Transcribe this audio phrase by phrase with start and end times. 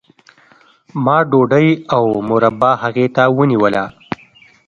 [1.03, 3.85] ما ډوډۍ او مربا هغې ته ونیوله